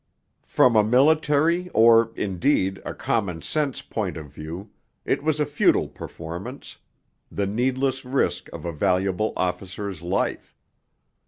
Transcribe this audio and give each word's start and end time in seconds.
From 0.47 0.75
a 0.75 0.83
military 0.83 1.69
or, 1.75 2.11
indeed, 2.15 2.81
a 2.83 2.95
common 2.95 3.43
sense 3.43 3.83
point 3.83 4.17
of 4.17 4.29
view, 4.33 4.71
it 5.05 5.21
was 5.21 5.39
a 5.39 5.45
futile 5.45 5.87
performance 5.87 6.79
the 7.31 7.45
needless 7.45 8.03
risk 8.03 8.49
of 8.51 8.65
a 8.65 8.73
valuable 8.73 9.31
officer's 9.37 10.01
life. 10.01 10.57